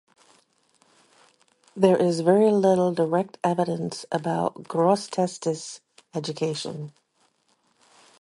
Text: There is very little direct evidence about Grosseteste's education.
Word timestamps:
There 1.75 1.95
is 1.95 2.21
very 2.21 2.49
little 2.51 2.91
direct 2.91 3.37
evidence 3.43 4.03
about 4.11 4.63
Grosseteste's 4.63 5.79
education. 6.15 6.91